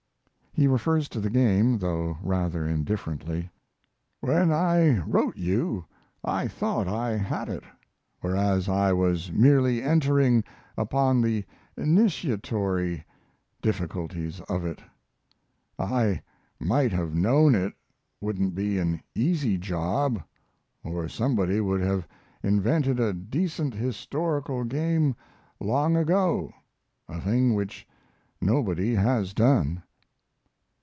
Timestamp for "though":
1.79-2.17